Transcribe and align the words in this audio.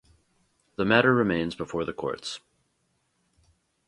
The 0.77 0.83
matter 0.83 1.13
remains 1.13 1.53
before 1.53 1.85
the 1.85 1.93
courts. 1.93 2.39